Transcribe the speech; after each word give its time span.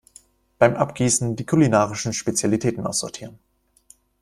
Beim 0.57 0.77
Abgießen 0.77 1.35
die 1.35 1.45
kulinarischen 1.45 2.11
Spezialitäten 2.13 2.87
aussortieren. 2.87 3.37